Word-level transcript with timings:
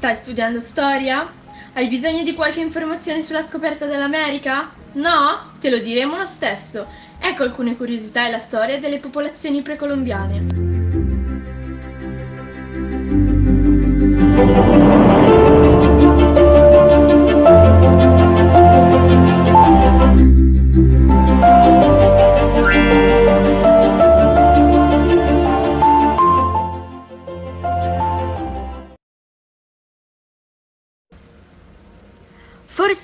Stai 0.00 0.16
studiando 0.16 0.62
storia? 0.62 1.30
Hai 1.74 1.86
bisogno 1.88 2.22
di 2.22 2.32
qualche 2.32 2.60
informazione 2.60 3.20
sulla 3.20 3.42
scoperta 3.42 3.84
dell'America? 3.84 4.70
No? 4.92 5.58
Te 5.60 5.68
lo 5.68 5.76
diremo 5.76 6.16
lo 6.16 6.24
stesso. 6.24 6.86
Ecco 7.18 7.42
alcune 7.42 7.76
curiosità 7.76 8.26
e 8.26 8.30
la 8.30 8.38
storia 8.38 8.80
delle 8.80 8.98
popolazioni 8.98 9.60
precolombiane. 9.60 10.68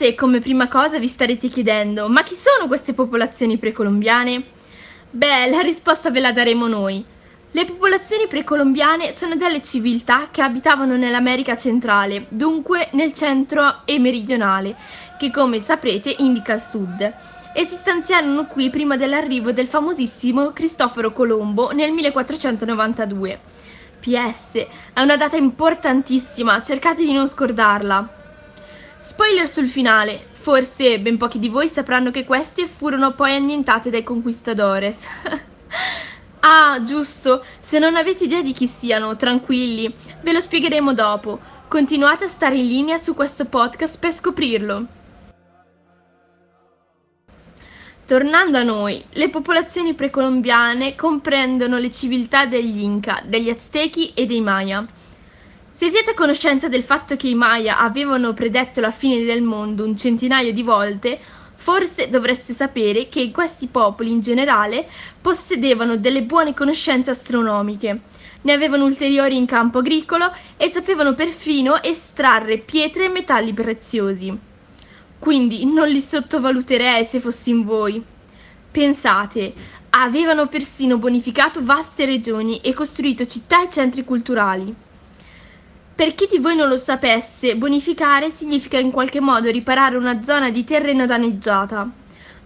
Forse 0.07 0.21
come 0.21 0.39
prima 0.39 0.69
cosa 0.69 1.01
vi 1.01 1.09
starete 1.09 1.49
chiedendo, 1.49 2.09
ma 2.09 2.23
chi 2.23 2.37
sono 2.37 2.69
queste 2.69 2.95
popolazioni 2.95 3.59
precolombiane? 3.59 4.45
Beh, 5.11 5.51
la 5.51 5.59
risposta 5.63 6.13
ve 6.13 6.21
la 6.21 6.31
daremo 6.31 6.69
noi. 6.69 7.05
Le 7.51 7.65
popolazioni 7.65 8.29
precolombiane 8.29 9.11
sono 9.11 9.35
delle 9.35 9.61
civiltà 9.63 10.29
che 10.31 10.43
abitavano 10.43 10.97
nell'America 10.97 11.57
centrale, 11.57 12.27
dunque 12.29 12.89
nel 12.93 13.15
centro 13.15 13.81
e 13.85 13.99
meridionale, 13.99 14.77
che 15.17 15.33
come 15.33 15.59
saprete 15.59 16.15
indica 16.19 16.53
il 16.53 16.63
sud, 16.63 17.15
e 17.51 17.65
si 17.65 17.75
stanziarono 17.75 18.47
qui 18.47 18.71
prima 18.71 18.97
dell'arrivo 18.97 19.51
del 19.51 19.67
famosissimo 19.67 20.53
Cristoforo 20.53 21.13
Colombo 21.13 21.73
nel 21.73 21.91
1492. 21.91 23.41
PS, 23.99 24.67
è 24.93 25.01
una 25.01 25.17
data 25.17 25.35
importantissima, 25.35 26.63
cercate 26.63 27.05
di 27.05 27.13
non 27.13 27.27
scordarla. 27.27 28.09
Spoiler 29.07 29.47
sul 29.47 29.69
finale, 29.69 30.27
forse 30.33 30.99
ben 30.99 31.17
pochi 31.17 31.39
di 31.39 31.49
voi 31.49 31.69
sapranno 31.69 32.11
che 32.11 32.25
queste 32.25 32.67
furono 32.67 33.15
poi 33.15 33.37
annientate 33.37 33.89
dai 33.89 34.03
conquistadores. 34.03 35.07
ah, 36.41 36.83
giusto, 36.83 37.45
se 37.61 37.79
non 37.79 37.95
avete 37.95 38.25
idea 38.25 38.43
di 38.43 38.51
chi 38.51 38.67
siano, 38.67 39.15
tranquilli, 39.15 39.95
ve 40.23 40.33
lo 40.33 40.41
spiegheremo 40.41 40.93
dopo. 40.93 41.39
Continuate 41.69 42.25
a 42.25 42.29
stare 42.29 42.57
in 42.57 42.67
linea 42.67 42.99
su 42.99 43.15
questo 43.15 43.45
podcast 43.45 43.97
per 44.01 44.13
scoprirlo. 44.13 44.87
Tornando 48.05 48.59
a 48.59 48.65
noi, 48.65 49.05
le 49.11 49.31
popolazioni 49.31 49.95
precolombiane 49.95 50.97
comprendono 50.97 51.79
le 51.79 51.93
civiltà 51.93 52.45
degli 52.47 52.81
Inca, 52.81 53.23
degli 53.25 53.51
Aztechi 53.51 54.13
e 54.15 54.27
dei 54.27 54.41
Maya. 54.41 54.85
Se 55.79 55.91
siete 55.91 56.13
a 56.13 56.15
conoscenza 56.15 56.69
del 56.69 56.83
fatto 56.83 57.17
che 57.17 57.29
i 57.29 57.35
Maya 57.35 57.79
avevano 57.79 58.33
predetto 58.33 58.81
la 58.81 58.91
fine 58.91 59.23
del 59.25 59.43
mondo 59.43 59.85
un 59.85 59.95
centinaio 59.95 60.51
di 60.51 60.63
volte, 60.63 61.21
forse 61.55 62.09
dovreste 62.09 62.55
sapere 62.55 63.11
che 63.11 63.31
questi 63.31 63.67
popoli 63.67 64.11
in 64.11 64.21
generale 64.21 64.89
possedevano 65.21 65.99
delle 65.99 66.23
buone 66.23 66.55
conoscenze 66.55 67.11
astronomiche. 67.11 68.01
Ne 68.41 68.53
avevano 68.55 68.87
ulteriori 68.87 69.37
in 69.37 69.45
campo 69.45 69.81
agricolo 69.81 70.33
e 70.57 70.71
sapevano 70.71 71.13
perfino 71.13 71.83
estrarre 71.83 72.57
pietre 72.57 73.05
e 73.05 73.09
metalli 73.11 73.53
preziosi. 73.53 74.35
Quindi 75.19 75.67
non 75.67 75.89
li 75.89 76.01
sottovaluterei 76.01 77.05
se 77.05 77.21
fossi 77.21 77.51
in 77.51 77.67
voi. 77.67 78.03
Pensate, 78.71 79.53
avevano 79.91 80.47
persino 80.47 80.97
bonificato 80.97 81.63
vaste 81.63 82.07
regioni 82.07 82.61
e 82.63 82.73
costruito 82.73 83.27
città 83.27 83.63
e 83.63 83.69
centri 83.69 84.05
culturali. 84.05 84.85
Per 85.97 86.15
chi 86.15 86.29
di 86.31 86.37
voi 86.37 86.55
non 86.55 86.69
lo 86.69 86.77
sapesse, 86.77 87.57
bonificare 87.57 88.31
significa 88.31 88.79
in 88.79 88.91
qualche 88.91 89.19
modo 89.19 89.51
riparare 89.51 89.97
una 89.97 90.23
zona 90.23 90.51
di 90.51 90.63
terreno 90.63 91.07
danneggiata. 91.07 91.91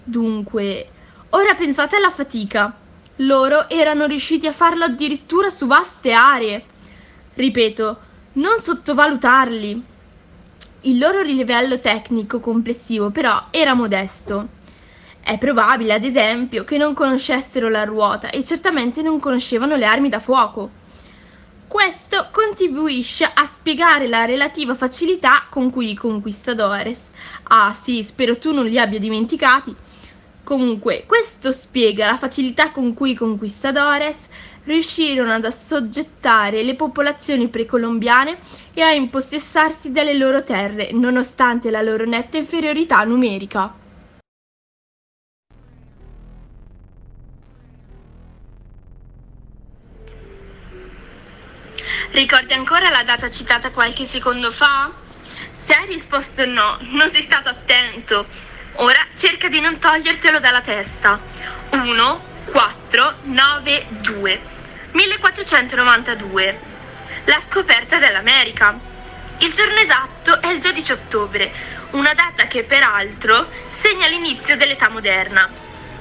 Dunque, 0.04 0.88
ora 1.30 1.54
pensate 1.56 1.96
alla 1.96 2.12
fatica. 2.12 2.72
Loro 3.16 3.68
erano 3.68 4.06
riusciti 4.06 4.46
a 4.46 4.52
farlo 4.52 4.84
addirittura 4.84 5.50
su 5.50 5.66
vaste 5.66 6.12
aree. 6.12 6.64
Ripeto, 7.34 7.98
non 8.34 8.60
sottovalutarli. 8.60 9.83
Il 10.83 10.98
loro 10.98 11.20
livello 11.22 11.80
tecnico 11.80 12.39
complessivo 12.39 13.10
però 13.10 13.46
era 13.50 13.74
modesto. 13.74 14.46
È 15.20 15.36
probabile, 15.39 15.92
ad 15.92 16.05
esempio, 16.05 16.62
che 16.62 16.78
non 16.78 16.94
conoscessero 16.94 17.68
la 17.68 17.83
ruota 17.83 18.30
e 18.30 18.44
certamente 18.44 19.02
non 19.02 19.18
conoscevano 19.18 19.74
le 19.74 19.86
armi 19.86 20.08
da 20.08 20.20
fuoco. 20.20 20.78
Questo 21.70 22.31
contribuisce 22.33 23.31
a 23.33 23.45
spiegare 23.45 24.08
la 24.08 24.25
relativa 24.25 24.75
facilità 24.75 25.47
con 25.48 25.70
cui 25.70 25.91
i 25.91 25.95
conquistadores, 25.95 27.11
ah 27.45 27.73
sì, 27.73 28.03
spero 28.03 28.39
tu 28.39 28.53
non 28.53 28.67
li 28.67 28.77
abbia 28.77 28.98
dimenticati, 28.98 29.73
comunque 30.42 31.05
questo 31.07 31.53
spiega 31.53 32.07
la 32.07 32.19
facilità 32.19 32.73
con 32.73 32.92
cui 32.92 33.13
i 33.13 33.14
conquistadores 33.14 34.27
riuscirono 34.64 35.33
ad 35.33 35.45
assoggettare 35.45 36.64
le 36.64 36.75
popolazioni 36.75 37.47
precolombiane 37.47 38.39
e 38.75 38.83
a 38.83 38.91
impossessarsi 38.91 39.92
delle 39.92 40.14
loro 40.14 40.42
terre, 40.42 40.91
nonostante 40.91 41.70
la 41.70 41.83
loro 41.83 42.05
netta 42.05 42.37
inferiorità 42.37 43.05
numerica. 43.05 43.80
Ricordi 52.12 52.52
ancora 52.54 52.90
la 52.90 53.04
data 53.04 53.30
citata 53.30 53.70
qualche 53.70 54.04
secondo 54.04 54.50
fa? 54.50 54.90
Se 55.54 55.72
hai 55.72 55.86
risposto 55.86 56.44
no, 56.44 56.76
non 56.90 57.08
sei 57.08 57.22
stato 57.22 57.48
attento. 57.48 58.26
Ora 58.74 59.06
cerca 59.16 59.48
di 59.48 59.60
non 59.60 59.78
togliertelo 59.78 60.40
dalla 60.40 60.60
testa. 60.60 61.20
1, 61.70 62.24
4, 62.46 63.14
9, 63.22 63.86
2. 64.00 64.40
1492. 64.90 66.60
La 67.26 67.40
scoperta 67.48 67.98
dell'America. 67.98 68.77
Il 69.38 69.52
giorno 69.52 69.78
esatto 69.78 70.42
è 70.42 70.48
il 70.48 70.58
12 70.60 70.92
ottobre, 70.92 71.52
una 71.92 72.12
data 72.12 72.48
che 72.48 72.64
peraltro 72.64 73.48
segna 73.80 74.08
l'inizio 74.08 74.56
dell'età 74.56 74.88
moderna. 74.88 75.48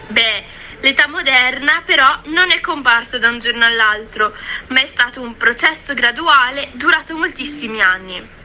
Beh, 0.07 0.43
L'età 0.81 1.07
moderna 1.07 1.81
però 1.85 2.19
non 2.25 2.51
è 2.51 2.59
comparsa 2.61 3.17
da 3.17 3.29
un 3.29 3.39
giorno 3.39 3.65
all'altro, 3.65 4.33
ma 4.67 4.81
è 4.81 4.87
stato 4.87 5.19
un 5.21 5.35
processo 5.35 5.93
graduale 5.93 6.69
durato 6.73 7.17
moltissimi 7.17 7.81
anni. 7.81 8.37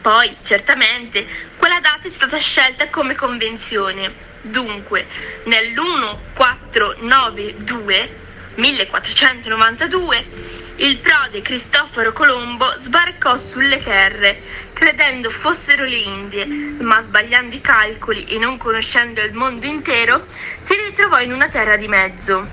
Poi, 0.00 0.36
certamente, 0.42 1.52
quella 1.56 1.80
data 1.80 2.06
è 2.06 2.10
stata 2.10 2.38
scelta 2.38 2.88
come 2.88 3.14
convenzione. 3.14 4.32
Dunque, 4.42 5.06
nell'1492 5.44 8.22
1492, 8.56 10.63
il 10.76 10.98
prode 10.98 11.40
Cristoforo 11.40 12.12
Colombo 12.12 12.66
sbarcò 12.80 13.38
sulle 13.38 13.80
terre, 13.82 14.40
credendo 14.72 15.30
fossero 15.30 15.84
le 15.84 15.96
Indie, 15.96 16.46
ma 16.46 17.00
sbagliando 17.00 17.54
i 17.54 17.60
calcoli 17.60 18.24
e 18.24 18.38
non 18.38 18.58
conoscendo 18.58 19.20
il 19.22 19.34
mondo 19.34 19.66
intero, 19.66 20.26
si 20.60 20.74
ritrovò 20.76 21.20
in 21.20 21.32
una 21.32 21.48
terra 21.48 21.76
di 21.76 21.86
mezzo. 21.86 22.48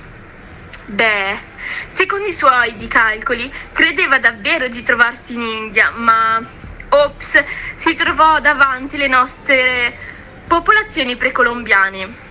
Beh, 0.85 1.39
secondo 1.87 2.27
i 2.27 2.31
suoi 2.31 2.75
di 2.75 2.87
calcoli, 2.87 3.51
credeva 3.71 4.19
davvero 4.19 4.67
di 4.67 4.83
trovarsi 4.83 5.33
in 5.33 5.41
India, 5.41 5.89
ma 5.91 6.39
ops, 6.89 7.43
si 7.77 7.95
trovò 7.95 8.39
davanti 8.39 8.97
le 8.97 9.07
nostre 9.07 9.97
popolazioni 10.47 11.15
precolombiane. 11.15 12.29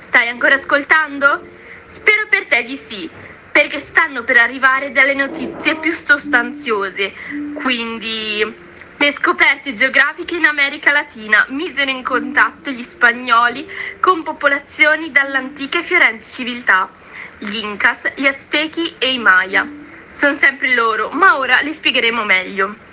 Stai 0.00 0.28
ancora 0.28 0.54
ascoltando? 0.54 1.56
Spero 1.88 2.26
per 2.28 2.46
te 2.46 2.62
di 2.64 2.76
sì, 2.76 3.10
perché 3.50 3.80
stanno 3.80 4.22
per 4.22 4.36
arrivare 4.36 4.92
delle 4.92 5.14
notizie 5.14 5.76
più 5.76 5.92
sostanziose. 5.92 7.12
Quindi, 7.54 8.66
le 9.00 9.12
scoperte 9.12 9.74
geografiche 9.74 10.36
in 10.36 10.44
America 10.44 10.92
Latina 10.92 11.46
misero 11.48 11.90
in 11.90 12.02
contatto 12.02 12.70
gli 12.70 12.82
spagnoli 12.82 13.68
con 14.00 14.22
popolazioni 14.22 15.10
dall'antica 15.10 15.78
e 15.78 15.82
fiorente 15.82 16.24
civiltà, 16.24 16.90
gli 17.38 17.56
Incas, 17.56 18.12
gli 18.16 18.26
Aztechi 18.26 18.96
e 18.98 19.12
i 19.12 19.18
Maya. 19.18 19.66
Sono 20.08 20.34
sempre 20.34 20.74
loro, 20.74 21.10
ma 21.10 21.38
ora 21.38 21.60
li 21.60 21.72
spiegheremo 21.72 22.24
meglio. 22.24 22.86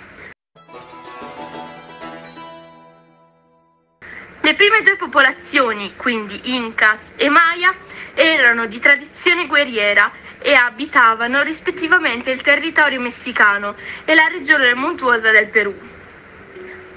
Le 4.41 4.53
prime 4.53 4.83
due 4.83 4.95
popolazioni, 4.95 5.95
quindi 5.95 6.53
Incas 6.53 7.13
e 7.15 7.29
Maya, 7.29 7.75
erano 8.15 8.65
di 8.65 8.79
tradizione 8.79 9.45
guerriera 9.45 10.11
e 10.39 10.53
abitavano 10.53 11.41
rispettivamente 11.43 12.31
il 12.31 12.41
territorio 12.41 12.99
messicano 12.99 13.75
e 14.05 14.15
la 14.15 14.27
regione 14.27 14.73
montuosa 14.73 15.31
del 15.31 15.49
Perù. 15.49 15.73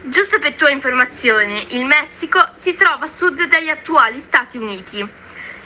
Giusto 0.02 0.38
per 0.38 0.54
tua 0.54 0.70
informazione, 0.70 1.66
il 1.70 1.84
Messico 1.84 2.38
si 2.56 2.74
trova 2.74 3.04
a 3.04 3.08
sud 3.08 3.42
degli 3.44 3.68
attuali 3.68 4.20
Stati 4.20 4.56
Uniti. 4.56 5.06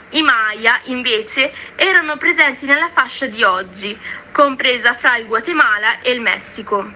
I 0.09 0.21
Maya, 0.21 0.79
invece, 0.85 1.53
erano 1.75 2.17
presenti 2.17 2.65
nella 2.65 2.89
fascia 2.89 3.25
di 3.27 3.43
oggi, 3.43 3.97
compresa 4.31 4.93
fra 4.93 5.17
il 5.17 5.27
Guatemala 5.27 6.01
e 6.01 6.11
il 6.11 6.21
Messico, 6.21 6.91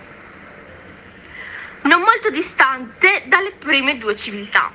non 1.84 2.02
molto 2.02 2.30
distante 2.30 3.24
dalle 3.26 3.52
prime 3.52 3.98
due 3.98 4.16
civiltà. 4.16 4.72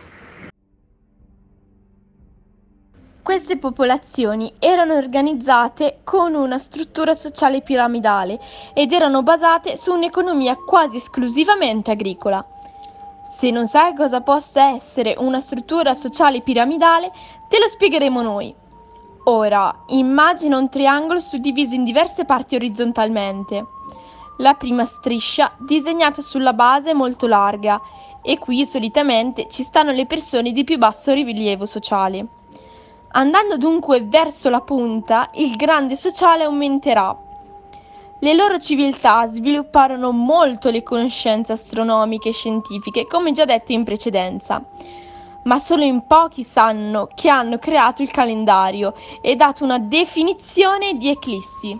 Queste 3.22 3.56
popolazioni 3.56 4.52
erano 4.58 4.94
organizzate 4.94 6.00
con 6.02 6.34
una 6.34 6.58
struttura 6.58 7.14
sociale 7.14 7.60
piramidale 7.60 8.40
ed 8.74 8.92
erano 8.92 9.22
basate 9.22 9.76
su 9.76 9.92
un'economia 9.92 10.56
quasi 10.56 10.96
esclusivamente 10.96 11.92
agricola. 11.92 12.44
Se 13.24 13.50
non 13.50 13.68
sai 13.68 13.94
cosa 13.94 14.22
possa 14.22 14.70
essere 14.70 15.14
una 15.16 15.38
struttura 15.38 15.94
sociale 15.94 16.40
piramidale, 16.40 17.12
te 17.48 17.60
lo 17.60 17.68
spiegheremo 17.68 18.22
noi. 18.22 18.52
Ora, 19.24 19.72
immagina 19.86 20.58
un 20.58 20.68
triangolo 20.68 21.20
suddiviso 21.20 21.76
in 21.76 21.84
diverse 21.84 22.24
parti 22.24 22.56
orizzontalmente. 22.56 23.66
La 24.38 24.54
prima 24.54 24.84
striscia 24.84 25.52
disegnata 25.58 26.22
sulla 26.22 26.54
base 26.54 26.90
è 26.90 26.94
molto 26.94 27.28
larga 27.28 27.80
e 28.20 28.36
qui 28.38 28.66
solitamente 28.66 29.46
ci 29.48 29.62
stanno 29.62 29.92
le 29.92 30.06
persone 30.06 30.50
di 30.50 30.64
più 30.64 30.76
basso 30.76 31.12
rilievo 31.12 31.66
sociale. 31.66 32.40
Andando 33.12 33.56
dunque 33.56 34.02
verso 34.02 34.48
la 34.48 34.60
punta, 34.60 35.28
il 35.34 35.56
grande 35.56 35.96
sociale 35.96 36.44
aumenterà 36.44 37.16
le 38.22 38.34
loro 38.34 38.58
civiltà 38.58 39.26
svilupparono 39.26 40.12
molto 40.12 40.70
le 40.70 40.84
conoscenze 40.84 41.54
astronomiche 41.54 42.28
e 42.28 42.32
scientifiche, 42.32 43.08
come 43.08 43.32
già 43.32 43.44
detto 43.44 43.72
in 43.72 43.82
precedenza, 43.82 44.64
ma 45.42 45.58
solo 45.58 45.82
in 45.82 46.06
pochi 46.06 46.44
sanno 46.44 47.08
che 47.12 47.28
hanno 47.28 47.58
creato 47.58 48.00
il 48.00 48.12
calendario 48.12 48.94
e 49.20 49.34
dato 49.34 49.64
una 49.64 49.80
definizione 49.80 50.96
di 50.96 51.08
eclissi. 51.08 51.76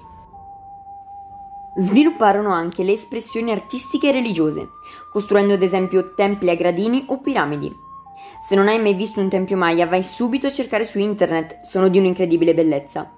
Svilupparono 1.76 2.50
anche 2.50 2.82
le 2.82 2.94
espressioni 2.94 3.52
artistiche 3.52 4.08
e 4.08 4.12
religiose, 4.12 4.69
costruendo 5.12 5.55
ad 5.55 5.62
esempio 5.62 6.12
templi 6.12 6.50
a 6.50 6.56
gradini 6.56 7.05
o 7.06 7.20
piramidi. 7.20 7.81
Se 8.44 8.56
non 8.56 8.66
hai 8.66 8.80
mai 8.80 8.94
visto 8.94 9.20
un 9.20 9.28
tempio 9.28 9.56
Maya, 9.56 9.86
vai 9.86 10.02
subito 10.02 10.48
a 10.48 10.50
cercare 10.50 10.84
su 10.84 10.98
internet, 10.98 11.60
sono 11.60 11.86
di 11.86 11.98
un'incredibile 11.98 12.54
bellezza. 12.54 13.08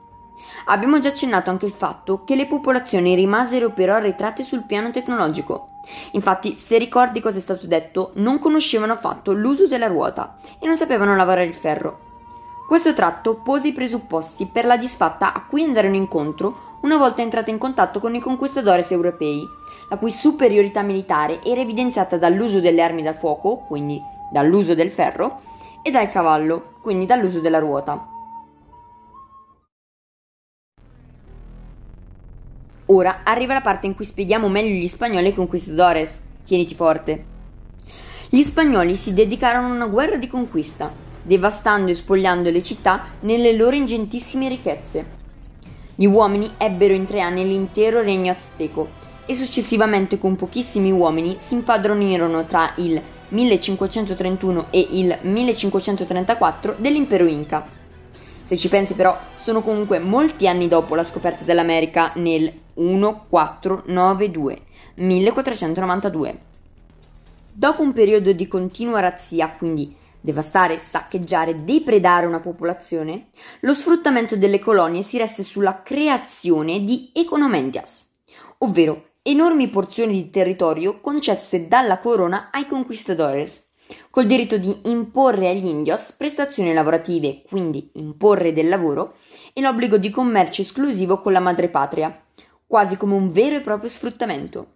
Abbiamo 0.66 0.98
già 0.98 1.08
accennato 1.08 1.48
anche 1.48 1.64
il 1.64 1.72
fatto 1.72 2.24
che 2.24 2.36
le 2.36 2.46
popolazioni 2.46 3.14
rimasero 3.14 3.70
però 3.70 3.94
arretrate 3.94 4.42
sul 4.42 4.64
piano 4.64 4.90
tecnologico. 4.90 5.68
Infatti, 6.12 6.56
se 6.56 6.76
ricordi 6.76 7.20
cosa 7.20 7.38
è 7.38 7.40
stato 7.40 7.66
detto, 7.66 8.10
non 8.16 8.38
conoscevano 8.38 8.92
affatto 8.92 9.32
l'uso 9.32 9.66
della 9.66 9.86
ruota 9.86 10.36
e 10.58 10.66
non 10.66 10.76
sapevano 10.76 11.16
lavorare 11.16 11.46
il 11.46 11.54
ferro. 11.54 12.00
Questo 12.68 12.92
tratto 12.92 13.36
pose 13.36 13.68
i 13.68 13.72
presupposti 13.72 14.46
per 14.46 14.66
la 14.66 14.76
disfatta 14.76 15.32
a 15.32 15.46
cui 15.46 15.62
andarono 15.62 15.96
incontro 15.96 16.72
una 16.82 16.98
volta 16.98 17.22
entrata 17.22 17.50
in 17.50 17.56
contatto 17.56 17.98
con 17.98 18.14
i 18.14 18.20
conquistadores 18.20 18.90
europei, 18.90 19.42
la 19.88 19.96
cui 19.96 20.10
superiorità 20.10 20.82
militare 20.82 21.42
era 21.42 21.62
evidenziata 21.62 22.18
dall'uso 22.18 22.60
delle 22.60 22.82
armi 22.82 23.02
da 23.02 23.14
fuoco, 23.14 23.64
quindi 23.66 24.12
dall'uso 24.32 24.74
del 24.74 24.90
ferro, 24.90 25.40
e 25.86 25.90
dal 25.90 26.10
cavallo, 26.10 26.76
quindi 26.80 27.04
dall'uso 27.04 27.40
della 27.40 27.58
ruota. 27.58 28.08
Ora 32.86 33.20
arriva 33.22 33.52
la 33.52 33.60
parte 33.60 33.86
in 33.86 33.94
cui 33.94 34.06
spieghiamo 34.06 34.48
meglio 34.48 34.74
gli 34.74 34.88
spagnoli 34.88 35.34
conquistadores. 35.34 36.22
Tieniti 36.42 36.74
forte. 36.74 37.24
Gli 38.30 38.42
spagnoli 38.42 38.96
si 38.96 39.12
dedicarono 39.12 39.68
a 39.68 39.74
una 39.74 39.86
guerra 39.86 40.16
di 40.16 40.26
conquista, 40.26 40.90
devastando 41.22 41.90
e 41.90 41.94
spogliando 41.94 42.50
le 42.50 42.62
città 42.62 43.04
nelle 43.20 43.54
loro 43.54 43.76
ingentissime 43.76 44.48
ricchezze. 44.48 45.22
Gli 45.94 46.06
uomini 46.06 46.50
ebbero 46.56 46.94
in 46.94 47.04
tre 47.04 47.20
anni 47.20 47.46
l'intero 47.46 48.00
regno 48.00 48.32
azteco 48.32 48.88
e 49.26 49.34
successivamente 49.34 50.18
con 50.18 50.36
pochissimi 50.36 50.90
uomini 50.90 51.36
si 51.38 51.54
impadronirono 51.54 52.46
tra 52.46 52.72
il 52.76 53.00
1531 53.28 54.66
e 54.70 54.86
il 54.90 55.18
1534 55.22 56.76
dell'impero 56.78 57.26
Inca. 57.26 57.66
Se 58.44 58.56
ci 58.56 58.68
pensi 58.68 58.94
però, 58.94 59.18
sono 59.36 59.62
comunque 59.62 59.98
molti 59.98 60.46
anni 60.46 60.68
dopo 60.68 60.94
la 60.94 61.02
scoperta 61.02 61.44
dell'America 61.44 62.12
nel 62.16 62.52
1492, 62.74 64.60
1492. 64.94 66.38
Dopo 67.52 67.82
un 67.82 67.92
periodo 67.92 68.32
di 68.32 68.48
continua 68.48 69.00
razzia, 69.00 69.50
quindi 69.50 69.94
devastare, 70.20 70.78
saccheggiare, 70.78 71.64
depredare 71.64 72.24
una 72.26 72.40
popolazione, 72.40 73.26
lo 73.60 73.74
sfruttamento 73.74 74.36
delle 74.36 74.58
colonie 74.58 75.02
si 75.02 75.18
reste 75.18 75.42
sulla 75.42 75.82
creazione 75.82 76.82
di 76.82 77.10
economendias, 77.12 78.10
ovvero 78.58 79.04
enormi 79.26 79.68
porzioni 79.68 80.12
di 80.12 80.28
territorio 80.28 81.00
concesse 81.00 81.66
dalla 81.66 81.98
corona 81.98 82.50
ai 82.52 82.66
conquistadores, 82.66 83.70
col 84.10 84.26
diritto 84.26 84.58
di 84.58 84.82
imporre 84.84 85.48
agli 85.48 85.64
indios 85.64 86.12
prestazioni 86.12 86.74
lavorative, 86.74 87.42
quindi 87.48 87.90
imporre 87.94 88.52
del 88.52 88.68
lavoro, 88.68 89.14
e 89.54 89.62
l'obbligo 89.62 89.96
di 89.96 90.10
commercio 90.10 90.60
esclusivo 90.60 91.20
con 91.20 91.32
la 91.32 91.40
madrepatria, 91.40 92.22
quasi 92.66 92.98
come 92.98 93.14
un 93.14 93.30
vero 93.30 93.56
e 93.56 93.60
proprio 93.62 93.88
sfruttamento. 93.88 94.66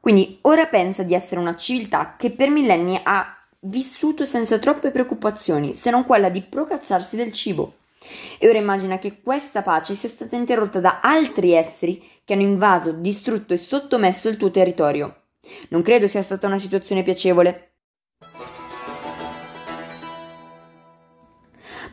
Quindi 0.00 0.38
ora 0.42 0.66
pensa 0.66 1.04
di 1.04 1.14
essere 1.14 1.40
una 1.40 1.54
civiltà 1.54 2.16
che 2.18 2.32
per 2.32 2.50
millenni 2.50 2.98
ha 3.00 3.36
vissuto 3.60 4.24
senza 4.24 4.58
troppe 4.58 4.90
preoccupazioni, 4.90 5.74
se 5.74 5.90
non 5.90 6.04
quella 6.04 6.28
di 6.28 6.40
procazzarsi 6.40 7.14
del 7.14 7.30
cibo. 7.30 7.74
E 8.38 8.48
ora 8.48 8.58
immagina 8.58 8.98
che 8.98 9.20
questa 9.20 9.62
pace 9.62 9.94
sia 9.94 10.08
stata 10.08 10.34
interrotta 10.34 10.80
da 10.80 11.00
altri 11.02 11.52
esseri 11.52 12.02
che 12.24 12.32
hanno 12.32 12.42
invaso, 12.42 12.92
distrutto 12.92 13.54
e 13.54 13.58
sottomesso 13.58 14.28
il 14.28 14.36
tuo 14.36 14.50
territorio. 14.50 15.24
Non 15.68 15.82
credo 15.82 16.06
sia 16.06 16.22
stata 16.22 16.46
una 16.46 16.58
situazione 16.58 17.02
piacevole. 17.02 17.74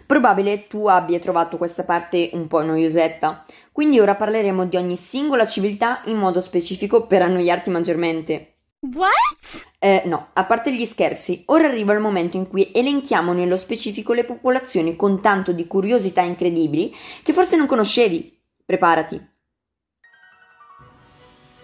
Probabile 0.06 0.68
tu 0.68 0.88
abbia 0.88 1.20
trovato 1.20 1.58
questa 1.58 1.84
parte 1.84 2.30
un 2.32 2.48
po' 2.48 2.62
noiosetta, 2.62 3.46
quindi 3.74 4.00
ora 4.00 4.16
parleremo 4.16 4.66
di 4.66 4.78
ogni 4.78 4.96
singola 4.96 5.46
civiltà 5.46 6.02
in 6.06 6.16
modo 6.16 6.40
specifico 6.40 7.06
per 7.08 7.24
annoiarti 7.24 7.70
maggiormente. 7.70 8.57
What? 8.80 9.66
Eh, 9.80 10.04
no, 10.06 10.28
a 10.34 10.46
parte 10.46 10.72
gli 10.72 10.86
scherzi, 10.86 11.44
ora 11.48 11.68
arriva 11.68 11.94
il 11.94 12.00
momento 12.00 12.38
in 12.38 12.48
cui 12.48 12.72
elenchiamo 12.72 13.34
nello 13.34 13.58
specifico 13.58 14.14
le 14.14 14.24
popolazioni 14.24 14.96
con 14.96 15.20
tanto 15.20 15.52
di 15.52 15.66
curiosità 15.66 16.22
incredibili 16.22 16.96
che 17.24 17.34
forse 17.34 17.56
non 17.56 17.66
conoscevi. 17.66 18.40
Preparati. 18.64 19.36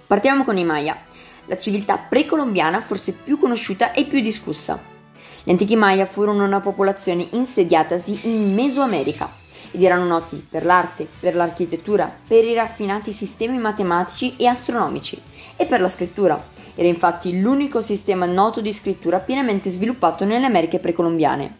Partiamo 0.07 0.43
con 0.43 0.57
i 0.57 0.63
Maya, 0.63 0.97
la 1.45 1.57
civiltà 1.57 1.97
precolombiana 1.97 2.81
forse 2.81 3.13
più 3.13 3.37
conosciuta 3.37 3.91
e 3.91 4.05
più 4.05 4.19
discussa. 4.19 4.81
Gli 5.43 5.51
antichi 5.51 5.75
Maya 5.75 6.07
furono 6.07 6.43
una 6.43 6.61
popolazione 6.61 7.27
insediatasi 7.31 8.21
in 8.23 8.53
Mesoamerica 8.53 9.41
ed 9.71 9.83
erano 9.83 10.05
noti 10.05 10.45
per 10.49 10.65
l'arte, 10.65 11.07
per 11.19 11.35
l'architettura, 11.35 12.11
per 12.27 12.43
i 12.43 12.53
raffinati 12.53 13.11
sistemi 13.11 13.57
matematici 13.59 14.35
e 14.37 14.47
astronomici 14.47 15.21
e 15.55 15.65
per 15.65 15.81
la 15.81 15.89
scrittura. 15.89 16.52
Era 16.75 16.87
infatti 16.87 17.39
l'unico 17.39 17.81
sistema 17.81 18.25
noto 18.25 18.61
di 18.61 18.73
scrittura 18.73 19.19
pienamente 19.19 19.69
sviluppato 19.69 20.25
nelle 20.25 20.45
Americhe 20.45 20.79
precolombiane. 20.79 21.57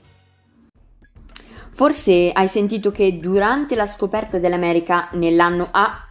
Forse 1.71 2.31
hai 2.31 2.47
sentito 2.47 2.91
che 2.91 3.19
durante 3.19 3.75
la 3.75 3.85
scoperta 3.85 4.37
dell'America 4.37 5.09
nell'anno 5.13 5.69
A, 5.71 6.05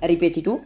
ripeti 0.00 0.40
tu? 0.40 0.64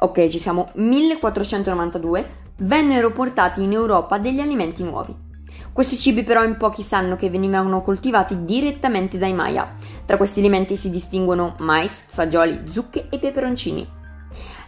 Ok, 0.00 0.28
ci 0.28 0.38
siamo 0.38 0.70
1492, 0.74 2.30
vennero 2.58 3.10
portati 3.10 3.62
in 3.62 3.72
Europa 3.72 4.18
degli 4.18 4.40
alimenti 4.40 4.82
nuovi. 4.84 5.26
Questi 5.72 5.96
cibi 5.96 6.24
però 6.24 6.44
in 6.44 6.56
pochi 6.56 6.82
sanno 6.82 7.16
che 7.16 7.30
venivano 7.30 7.82
coltivati 7.82 8.44
direttamente 8.44 9.16
dai 9.16 9.32
Maya. 9.32 9.74
Tra 10.04 10.16
questi 10.16 10.40
alimenti 10.40 10.76
si 10.76 10.90
distinguono 10.90 11.54
mais, 11.58 12.04
fagioli, 12.06 12.62
zucche 12.68 13.08
e 13.10 13.18
peperoncini. 13.18 13.97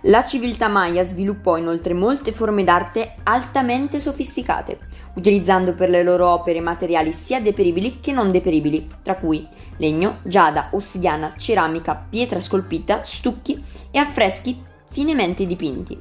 La 0.04 0.24
civiltà 0.24 0.68
Maya 0.68 1.04
sviluppò 1.04 1.58
inoltre 1.58 1.92
molte 1.92 2.32
forme 2.32 2.64
d'arte 2.64 3.16
altamente 3.22 4.00
sofisticate, 4.00 4.78
utilizzando 5.14 5.74
per 5.74 5.90
le 5.90 6.02
loro 6.02 6.28
opere 6.28 6.60
materiali 6.60 7.12
sia 7.12 7.38
deperibili 7.38 8.00
che 8.00 8.10
non 8.10 8.30
deperibili, 8.30 8.88
tra 9.02 9.16
cui 9.16 9.46
legno, 9.76 10.20
giada, 10.22 10.70
ossidiana, 10.72 11.34
ceramica, 11.36 12.06
pietra 12.08 12.40
scolpita, 12.40 13.04
stucchi 13.04 13.62
e 13.90 13.98
affreschi 13.98 14.64
finemente 14.90 15.44
dipinti. 15.44 16.00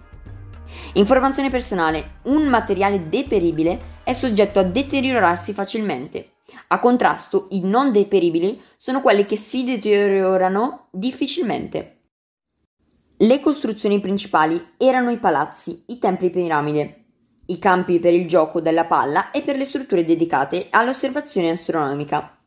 Informazione 0.94 1.50
personale. 1.50 2.20
Un 2.24 2.48
materiale 2.48 3.10
deperibile 3.10 3.98
è 4.04 4.14
soggetto 4.14 4.60
a 4.60 4.64
deteriorarsi 4.64 5.52
facilmente. 5.52 6.36
A 6.68 6.80
contrasto, 6.80 7.48
i 7.50 7.62
non 7.64 7.92
deperibili 7.92 8.62
sono 8.78 9.02
quelli 9.02 9.26
che 9.26 9.36
si 9.36 9.66
deteriorano 9.66 10.88
difficilmente. 10.92 11.99
Le 13.22 13.42
costruzioni 13.42 14.00
principali 14.00 14.66
erano 14.78 15.10
i 15.10 15.18
palazzi, 15.18 15.84
i 15.88 15.98
templi 15.98 16.30
piramide, 16.30 17.04
i 17.48 17.60
campi 17.60 18.00
per 18.00 18.14
il 18.14 18.26
gioco 18.26 18.62
della 18.62 18.86
palla 18.86 19.32
e 19.32 19.42
per 19.42 19.58
le 19.58 19.66
strutture 19.66 20.06
dedicate 20.06 20.68
all'osservazione 20.70 21.50
astronomica. 21.50 22.38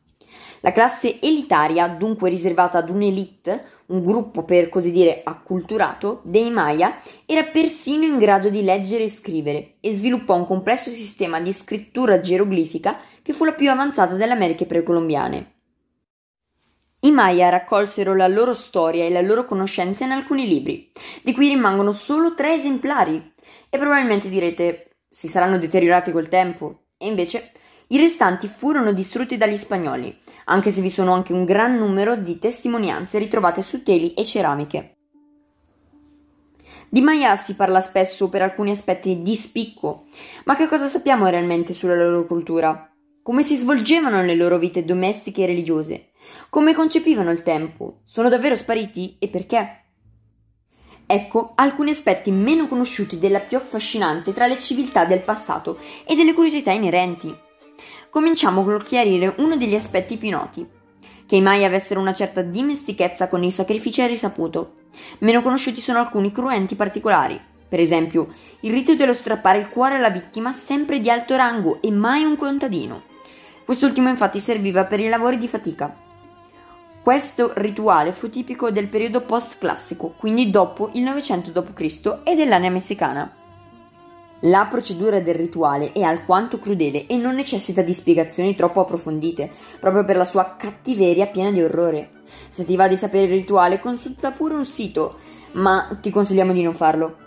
La 0.61 0.71
classe 0.71 1.21
elitaria, 1.21 1.87
dunque 1.89 2.31
riservata 2.31 2.79
ad 2.79 2.89
un'elite, 2.89 3.65
un 3.87 4.03
gruppo 4.03 4.45
per 4.45 4.69
così 4.69 4.89
dire 4.89 5.21
acculturato, 5.23 6.21
dei 6.23 6.49
Maya, 6.49 6.95
era 7.27 7.43
persino 7.43 8.05
in 8.05 8.17
grado 8.17 8.49
di 8.49 8.63
leggere 8.63 9.03
e 9.03 9.09
scrivere 9.09 9.75
e 9.79 9.93
sviluppò 9.93 10.35
un 10.35 10.47
complesso 10.47 10.89
sistema 10.89 11.39
di 11.39 11.53
scrittura 11.53 12.19
geroglifica 12.19 12.97
che 13.21 13.33
fu 13.33 13.45
la 13.45 13.53
più 13.53 13.69
avanzata 13.69 14.15
delle 14.15 14.33
Americhe 14.33 14.65
precolombiane. 14.65 15.52
I 17.05 17.11
Maya 17.11 17.49
raccolsero 17.49 18.15
la 18.15 18.27
loro 18.27 18.53
storia 18.53 19.03
e 19.03 19.09
la 19.09 19.19
loro 19.19 19.43
conoscenza 19.43 20.05
in 20.05 20.11
alcuni 20.11 20.47
libri, 20.47 20.89
di 21.21 21.33
cui 21.33 21.49
rimangono 21.49 21.91
solo 21.91 22.33
tre 22.33 22.53
esemplari. 22.53 23.33
E 23.69 23.77
probabilmente 23.77 24.29
direte, 24.29 24.99
si 25.09 25.27
saranno 25.27 25.59
deteriorati 25.59 26.13
col 26.13 26.29
tempo. 26.29 26.85
E 26.97 27.07
invece, 27.07 27.51
i 27.87 27.97
restanti 27.97 28.47
furono 28.47 28.93
distrutti 28.93 29.35
dagli 29.35 29.57
spagnoli, 29.57 30.17
anche 30.45 30.71
se 30.71 30.79
vi 30.79 30.89
sono 30.89 31.11
anche 31.11 31.33
un 31.33 31.43
gran 31.43 31.75
numero 31.77 32.15
di 32.15 32.39
testimonianze 32.39 33.17
ritrovate 33.17 33.61
su 33.61 33.83
teli 33.83 34.13
e 34.13 34.23
ceramiche. 34.23 34.93
Di 36.87 37.01
Maya 37.01 37.35
si 37.35 37.55
parla 37.55 37.81
spesso 37.81 38.29
per 38.29 38.43
alcuni 38.43 38.71
aspetti 38.71 39.21
di 39.21 39.35
spicco, 39.35 40.05
ma 40.45 40.55
che 40.55 40.69
cosa 40.69 40.87
sappiamo 40.87 41.27
realmente 41.27 41.73
sulla 41.73 41.95
loro 41.95 42.25
cultura? 42.25 42.89
Come 43.21 43.43
si 43.43 43.57
svolgevano 43.57 44.23
le 44.23 44.35
loro 44.35 44.57
vite 44.57 44.85
domestiche 44.85 45.43
e 45.43 45.47
religiose? 45.47 46.11
Come 46.49 46.73
concepivano 46.73 47.31
il 47.31 47.43
tempo? 47.43 47.99
Sono 48.03 48.29
davvero 48.29 48.55
spariti 48.55 49.17
e 49.19 49.27
perché? 49.27 49.83
Ecco 51.05 51.51
alcuni 51.55 51.91
aspetti 51.91 52.31
meno 52.31 52.67
conosciuti 52.67 53.19
della 53.19 53.39
più 53.39 53.57
affascinante 53.57 54.33
tra 54.33 54.47
le 54.47 54.57
civiltà 54.57 55.05
del 55.05 55.21
passato 55.21 55.77
e 56.05 56.15
delle 56.15 56.33
curiosità 56.33 56.71
inerenti. 56.71 57.35
Cominciamo 58.09 58.63
col 58.63 58.83
chiarire 58.83 59.33
uno 59.37 59.57
degli 59.57 59.75
aspetti 59.75 60.17
più 60.17 60.29
noti. 60.29 60.65
Che 61.25 61.35
i 61.35 61.41
Mai 61.41 61.65
avessero 61.65 61.99
una 61.99 62.13
certa 62.13 62.41
dimestichezza 62.41 63.27
con 63.27 63.43
il 63.43 63.51
sacrificio 63.51 64.01
è 64.01 64.07
risaputo. 64.07 64.75
Meno 65.19 65.41
conosciuti 65.41 65.81
sono 65.81 65.99
alcuni 65.99 66.31
cruenti 66.31 66.75
particolari. 66.75 67.39
Per 67.67 67.79
esempio, 67.79 68.33
il 68.61 68.71
rito 68.71 68.93
dello 68.93 69.13
strappare 69.13 69.57
il 69.57 69.69
cuore 69.69 69.95
alla 69.95 70.11
vittima 70.11 70.53
sempre 70.53 70.99
di 70.99 71.09
alto 71.09 71.35
rango 71.35 71.81
e 71.81 71.91
mai 71.91 72.23
un 72.23 72.35
contadino. 72.35 73.03
Quest'ultimo 73.65 74.09
infatti 74.09 74.39
serviva 74.39 74.85
per 74.85 74.99
i 74.99 75.09
lavori 75.09 75.37
di 75.37 75.47
fatica. 75.47 76.02
Questo 77.03 77.51
rituale 77.55 78.13
fu 78.13 78.29
tipico 78.29 78.71
del 78.71 78.87
periodo 78.87 79.25
post-classico, 79.25 80.13
quindi 80.17 80.49
dopo 80.49 80.89
il 80.93 81.01
900 81.01 81.51
d.C. 81.51 82.21
e 82.23 82.33
dell'area 82.33 82.69
messicana. 82.69 83.29
La 84.43 84.67
procedura 84.71 85.19
del 85.19 85.35
rituale 85.35 85.91
è 85.91 86.01
alquanto 86.01 86.59
crudele 86.59 87.05
e 87.05 87.17
non 87.17 87.35
necessita 87.35 87.81
di 87.81 87.93
spiegazioni 87.93 88.55
troppo 88.55 88.79
approfondite, 88.79 89.51
proprio 89.81 90.05
per 90.05 90.15
la 90.15 90.23
sua 90.23 90.55
cattiveria 90.57 91.27
piena 91.27 91.51
di 91.51 91.61
orrore. 91.61 92.21
Se 92.47 92.63
ti 92.63 92.77
va 92.77 92.87
di 92.87 92.95
sapere 92.95 93.25
il 93.25 93.31
rituale, 93.31 93.81
consulta 93.81 94.31
pure 94.31 94.53
un 94.53 94.65
sito, 94.65 95.17
ma 95.55 95.97
ti 95.99 96.09
consigliamo 96.09 96.53
di 96.53 96.63
non 96.63 96.73
farlo. 96.73 97.17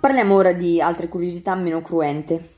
Parliamo 0.00 0.34
ora 0.34 0.54
di 0.54 0.80
altre 0.80 1.08
curiosità 1.08 1.54
meno 1.54 1.82
cruente. 1.82 2.57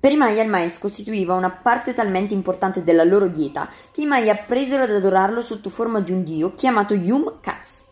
Per 0.00 0.10
i 0.10 0.16
Maya 0.16 0.42
il 0.42 0.48
mais 0.48 0.78
costituiva 0.78 1.34
una 1.34 1.50
parte 1.50 1.92
talmente 1.92 2.32
importante 2.32 2.82
della 2.82 3.04
loro 3.04 3.28
dieta 3.28 3.68
che 3.92 4.00
i 4.00 4.06
Maya 4.06 4.34
presero 4.34 4.84
ad 4.84 4.90
adorarlo 4.90 5.42
sotto 5.42 5.68
forma 5.68 6.00
di 6.00 6.10
un 6.10 6.24
dio 6.24 6.54
chiamato 6.54 6.94
Yum 6.94 7.34
Katz. 7.42 7.84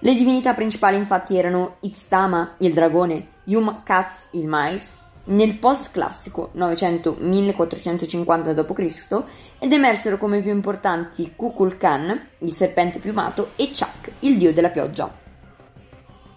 Le 0.00 0.14
divinità 0.14 0.52
principali 0.52 0.98
infatti 0.98 1.38
erano 1.38 1.76
Itztama, 1.80 2.56
il 2.58 2.74
dragone, 2.74 3.28
Yum 3.44 3.82
Katz, 3.82 4.26
il 4.32 4.46
mais, 4.46 4.94
nel 5.24 5.56
post-classico 5.56 6.50
900-1450 6.54 8.52
d.C. 8.52 9.24
ed 9.58 9.72
emersero 9.72 10.18
come 10.18 10.42
più 10.42 10.50
importanti 10.50 11.32
Kukulkan, 11.34 12.28
il 12.40 12.52
serpente 12.52 12.98
piumato, 12.98 13.52
e 13.56 13.70
Chak, 13.72 14.12
il 14.18 14.36
dio 14.36 14.52
della 14.52 14.68
pioggia. 14.68 15.21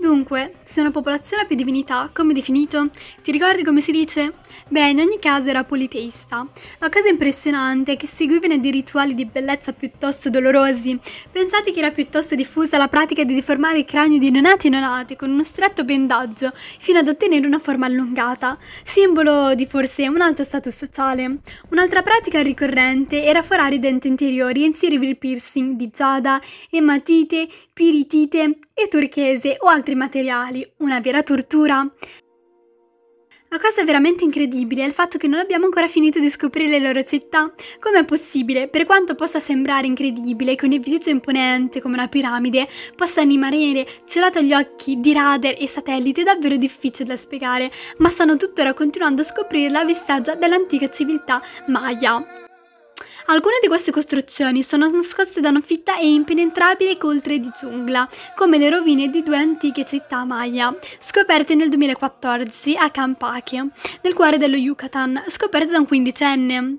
Dunque, 0.05 0.53
se 0.63 0.81
una 0.81 0.91
popolazione 0.91 1.41
ha 1.41 1.45
più 1.47 1.55
divinità, 1.55 2.11
come 2.13 2.31
definito? 2.31 2.91
Ti 3.23 3.31
ricordi 3.31 3.63
come 3.63 3.81
si 3.81 3.91
dice? 3.91 4.33
Beh, 4.67 4.89
in 4.89 4.99
ogni 4.99 5.17
caso 5.17 5.49
era 5.49 5.63
politeista. 5.63 6.47
La 6.77 6.89
cosa 6.89 7.09
impressionante 7.09 7.93
è 7.93 7.97
che 7.97 8.05
seguivano 8.05 8.55
dei 8.57 8.69
rituali 8.69 9.15
di 9.15 9.25
bellezza 9.25 9.73
piuttosto 9.73 10.29
dolorosi. 10.29 10.99
Pensate 11.31 11.71
che 11.71 11.79
era 11.79 11.89
piuttosto 11.89 12.35
diffusa 12.35 12.77
la 12.77 12.87
pratica 12.87 13.23
di 13.23 13.33
deformare 13.33 13.79
il 13.79 13.85
cranio 13.85 14.19
di 14.19 14.29
neonati 14.29 14.67
e 14.67 14.69
neonate 14.69 15.15
con 15.15 15.31
uno 15.31 15.43
stretto 15.43 15.83
bendaggio 15.83 16.51
fino 16.77 16.99
ad 16.99 17.07
ottenere 17.07 17.47
una 17.47 17.57
forma 17.57 17.87
allungata, 17.87 18.59
simbolo 18.83 19.55
di 19.55 19.65
forse 19.65 20.07
un 20.07 20.21
alto 20.21 20.43
status 20.43 20.75
sociale. 20.75 21.39
Un'altra 21.69 22.03
pratica 22.03 22.43
ricorrente 22.43 23.23
era 23.23 23.41
forare 23.41 23.75
i 23.75 23.79
denti 23.79 24.07
interiori 24.07 24.61
e 24.61 24.67
inserire 24.67 25.07
il 25.07 25.17
piercing 25.17 25.75
di 25.75 25.89
giada, 25.89 26.39
ematite, 26.69 27.47
piritite 27.75 28.59
e 28.73 28.87
turchese 28.87 29.57
o 29.59 29.67
altri 29.67 29.95
materiali, 29.95 30.65
una 30.77 31.01
vera 31.01 31.23
tortura. 31.23 31.85
La 33.49 33.59
cosa 33.59 33.83
veramente 33.83 34.23
incredibile 34.23 34.83
è 34.83 34.87
il 34.87 34.93
fatto 34.93 35.17
che 35.17 35.27
non 35.27 35.39
abbiamo 35.39 35.65
ancora 35.65 35.89
finito 35.89 36.17
di 36.19 36.29
scoprire 36.29 36.69
le 36.69 36.79
loro 36.79 37.03
città. 37.03 37.53
Com'è 37.81 38.05
possibile, 38.05 38.69
per 38.69 38.85
quanto 38.85 39.13
possa 39.15 39.41
sembrare 39.41 39.87
incredibile 39.87 40.55
che 40.55 40.65
un 40.65 40.71
edificio 40.71 41.09
imponente 41.09 41.81
come 41.81 41.95
una 41.95 42.07
piramide 42.07 42.65
possa 42.95 43.23
rimanere 43.23 43.85
celato 44.07 44.39
agli 44.39 44.53
occhi 44.53 45.01
di 45.01 45.11
radar 45.11 45.55
e 45.57 45.67
satelliti 45.67 46.21
è 46.21 46.23
davvero 46.23 46.55
difficile 46.55 47.09
da 47.09 47.17
spiegare, 47.17 47.69
ma 47.97 48.07
stanno 48.07 48.37
tuttora 48.37 48.73
continuando 48.73 49.21
a 49.21 49.25
scoprire 49.25 49.69
la 49.69 49.83
vestigia 49.83 50.35
dell'antica 50.35 50.89
civiltà 50.89 51.41
Maya. 51.67 52.44
Alcune 53.27 53.57
di 53.59 53.67
queste 53.67 53.91
costruzioni 53.91 54.61
sono 54.61 54.87
nascoste 54.87 55.41
da 55.41 55.49
una 55.49 55.61
fitta 55.61 55.97
e 55.97 56.13
impenetrabile 56.13 56.95
coltre 56.95 57.39
di 57.39 57.51
giungla, 57.59 58.07
come 58.35 58.59
le 58.59 58.69
rovine 58.69 59.09
di 59.09 59.23
due 59.23 59.37
antiche 59.37 59.83
città 59.83 60.23
maya, 60.25 60.75
scoperte 60.99 61.55
nel 61.55 61.69
2014 61.69 62.75
a 62.77 62.91
Campakio, 62.91 63.69
nel 64.01 64.13
cuore 64.13 64.37
dello 64.37 64.57
Yucatan, 64.57 65.23
scoperte 65.29 65.71
da 65.71 65.79
un 65.79 65.87
quindicenne. 65.87 66.77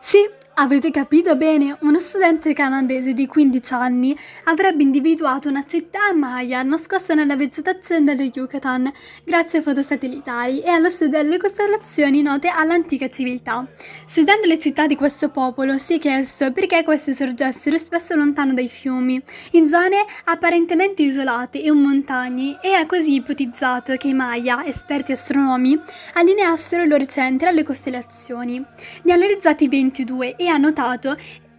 Sì, 0.00 0.26
Avete 0.58 0.90
capito 0.90 1.36
bene, 1.36 1.76
uno 1.80 2.00
studente 2.00 2.54
canadese 2.54 3.12
di 3.12 3.26
15 3.26 3.74
anni 3.74 4.16
avrebbe 4.44 4.82
individuato 4.82 5.50
una 5.50 5.66
città 5.66 6.14
maya 6.14 6.62
nascosta 6.62 7.12
nella 7.12 7.36
vegetazione 7.36 8.14
dello 8.14 8.30
Yucatan 8.32 8.90
grazie 9.22 9.58
ai 9.58 9.64
fotosatellitari 9.64 10.62
e 10.62 10.70
allo 10.70 10.88
studio 10.88 11.20
delle 11.20 11.36
costellazioni 11.36 12.22
note 12.22 12.48
all'antica 12.48 13.06
civiltà. 13.06 13.66
Studiando 14.06 14.46
le 14.46 14.58
città 14.58 14.86
di 14.86 14.96
questo 14.96 15.28
popolo 15.28 15.76
si 15.76 15.96
è 15.96 15.98
chiesto 15.98 16.50
perché 16.52 16.84
queste 16.84 17.12
sorgessero 17.12 17.76
spesso 17.76 18.16
lontano 18.16 18.54
dai 18.54 18.68
fiumi, 18.68 19.22
in 19.52 19.68
zone 19.68 20.06
apparentemente 20.24 21.02
isolate 21.02 21.62
e 21.62 21.70
montagne 21.70 22.60
e 22.62 22.72
ha 22.72 22.86
così 22.86 23.12
ipotizzato 23.16 23.94
che 23.96 24.08
i 24.08 24.14
Maya, 24.14 24.64
esperti 24.64 25.12
astronomi, 25.12 25.78
allineassero 26.14 26.82
i 26.82 26.88
loro 26.88 27.04
centri 27.04 27.46
alle 27.46 27.62
costellazioni. 27.62 28.64
Ne 29.02 29.12
ha 29.12 29.16
analizzati 29.16 29.68
22 29.68 30.36
e 30.36 30.44
ha 30.48 30.56
notato 30.56 31.16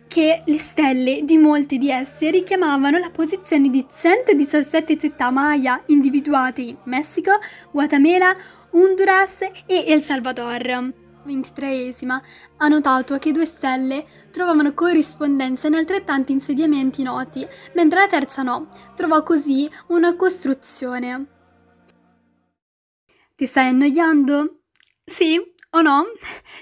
che 0.08 0.42
le 0.46 0.58
stelle 0.58 1.22
di 1.24 1.38
molti 1.38 1.78
di 1.78 1.92
esse 1.92 2.32
richiamavano 2.32 2.98
la 2.98 3.10
posizione 3.10 3.70
di 3.70 3.86
117 3.90 4.98
città 4.98 5.30
maya 5.30 5.82
individuate 5.88 6.62
in 6.62 6.78
Messico, 6.86 7.32
Guatemala, 7.72 8.34
Honduras 8.72 9.42
e 9.66 9.86
El 9.88 10.02
Salvador. 10.02 10.94
23esima 11.28 12.22
ha 12.58 12.68
notato 12.68 13.18
che 13.18 13.32
due 13.32 13.46
stelle 13.46 14.06
trovavano 14.32 14.74
corrispondenza 14.74 15.68
in 15.68 15.76
altrettanti 15.76 16.32
insediamenti 16.32 17.04
noti, 17.04 17.46
mentre 17.76 18.00
la 18.00 18.08
terza 18.08 18.42
no, 18.44 18.70
trovò 18.96 19.22
così 19.24 19.70
una 19.88 20.16
costruzione. 20.16 21.26
Ti 23.36 23.46
stai 23.46 23.68
annoiando? 23.68 24.62
Sì, 25.04 25.40
o 25.78 25.82
no? 25.82 26.06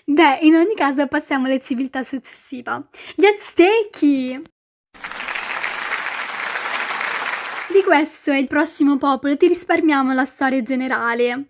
Beh, 0.05 0.39
in 0.41 0.55
ogni 0.55 0.75
caso 0.75 1.07
passiamo 1.07 1.45
alla 1.47 1.59
civiltà 1.59 2.03
successiva. 2.03 2.83
Gli 3.15 3.25
Aztechi! 3.25 4.41
Di 7.71 7.83
questo 7.83 8.31
è 8.31 8.37
il 8.37 8.47
prossimo 8.47 8.97
popolo, 8.97 9.35
ti 9.35 9.47
risparmiamo 9.47 10.13
la 10.13 10.25
storia 10.25 10.61
generale. 10.61 11.47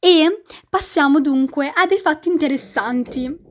E 0.00 0.42
passiamo 0.68 1.20
dunque 1.20 1.72
a 1.74 1.86
dei 1.86 1.98
fatti 1.98 2.28
interessanti. 2.28 3.46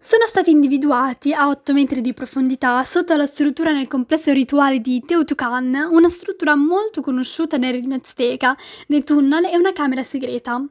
Sono 0.00 0.26
stati 0.26 0.50
individuati 0.50 1.32
a 1.32 1.48
8 1.48 1.72
metri 1.72 2.00
di 2.00 2.14
profondità 2.14 2.82
sotto 2.84 3.16
la 3.16 3.26
struttura 3.26 3.72
nel 3.72 3.88
complesso 3.88 4.32
rituale 4.32 4.80
di 4.80 5.02
Teotihuacan, 5.04 5.88
una 5.90 6.08
struttura 6.08 6.54
molto 6.54 7.02
conosciuta 7.02 7.56
nel 7.56 7.72
regno 7.72 7.96
azteca, 7.96 8.56
dei 8.86 9.02
tunnel 9.02 9.46
e 9.46 9.56
una 9.56 9.72
camera 9.72 10.04
segreta. 10.04 10.64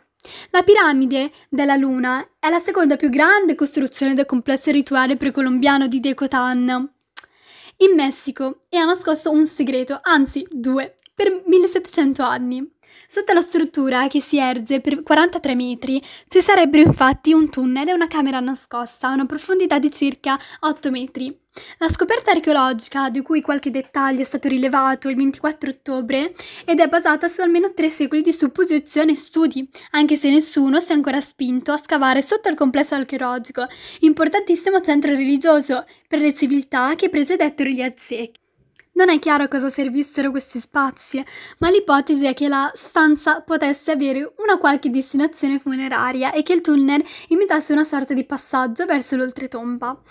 La 0.52 0.64
piramide 0.64 1.32
della 1.50 1.76
Luna 1.76 2.28
è 2.40 2.50
la 2.50 2.60
seconda 2.60 2.96
più 2.96 3.10
grande 3.10 3.56
costruzione 3.56 4.14
del 4.14 4.26
complesso 4.26 4.72
rituale 4.72 5.18
precolombiano 5.18 5.88
di 5.88 6.00
Decotan 6.00 6.92
in 7.78 7.94
Messico 7.96 8.62
e 8.70 8.78
ha 8.78 8.86
nascosto 8.86 9.32
un 9.32 9.46
segreto, 9.46 10.00
anzi 10.02 10.48
due, 10.50 10.96
per 11.18 11.42
1700 11.48 12.22
anni. 12.22 12.64
Sotto 13.08 13.34
la 13.34 13.42
struttura, 13.42 14.08
che 14.08 14.22
si 14.22 14.38
erge 14.38 14.82
per 14.82 15.02
43 15.02 15.56
metri, 15.56 16.00
ci 16.28 16.42
sarebbero 16.42 16.84
infatti 16.84 17.34
un 17.34 17.50
tunnel 17.50 17.88
e 17.88 17.94
una 17.94 18.08
camera 18.08 18.40
nascosta 18.40 19.08
a 19.08 19.14
una 19.14 19.26
profondità 19.26 19.80
di 19.80 19.90
circa 19.90 20.40
8 20.60 20.92
metri. 20.92 21.36
La 21.80 21.90
scoperta 21.90 22.30
archeologica, 22.30 23.10
di 23.10 23.24
cui 23.24 23.42
qualche 23.42 23.72
dettaglio 23.72 24.22
è 24.22 24.26
stato 24.26 24.48
rilevato 24.48 25.10
il 25.10 25.16
24 25.16 25.72
ottobre, 25.72 26.36
ed 26.66 26.80
è 26.80 26.88
basata 26.88 27.28
su 27.28 27.42
almeno 27.42 27.74
tre 27.74 27.90
secoli 27.90 28.22
di 28.22 28.32
supposizioni 28.32 29.14
e 29.14 29.16
studi, 29.16 29.68
anche 29.92 30.16
se 30.16 30.30
nessuno 30.30 30.80
si 30.80 30.92
è 30.92 30.94
ancora 30.94 31.20
spinto 31.20 31.72
a 31.72 31.78
scavare 31.78 32.22
sotto 32.22 32.48
il 32.48 32.56
complesso 32.56 32.94
archeologico, 32.94 33.66
importantissimo 34.02 34.82
centro 34.82 35.16
religioso 35.16 35.84
per 36.08 36.20
le 36.20 36.36
civiltà 36.36 36.94
che 36.94 37.10
precedettero 37.10 37.72
gli 37.72 37.82
Aztechi. 37.82 38.46
Non 38.98 39.10
è 39.10 39.20
chiaro 39.20 39.44
a 39.44 39.48
cosa 39.48 39.70
servissero 39.70 40.32
questi 40.32 40.60
spazi, 40.60 41.24
ma 41.60 41.70
l'ipotesi 41.70 42.26
è 42.26 42.34
che 42.34 42.48
la 42.48 42.72
stanza 42.74 43.42
potesse 43.42 43.92
avere 43.92 44.34
una 44.38 44.58
qualche 44.58 44.90
destinazione 44.90 45.60
funeraria 45.60 46.32
e 46.32 46.42
che 46.42 46.54
il 46.54 46.62
tunnel 46.62 47.06
imitasse 47.28 47.74
una 47.74 47.84
sorta 47.84 48.16
di 48.16 48.24
passaggio 48.24 48.88
verso 48.88 49.16
l'oltretomba. 49.16 50.02